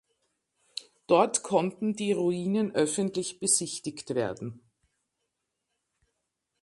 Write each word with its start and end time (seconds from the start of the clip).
Dort 1.05 1.43
konnten 1.43 1.93
die 1.95 2.11
Ruinen 2.11 2.73
öffentlich 2.73 3.39
besichtigt 3.39 4.15
werden. 4.15 4.59